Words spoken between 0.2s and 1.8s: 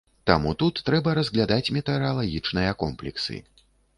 Таму тут трэба разглядаць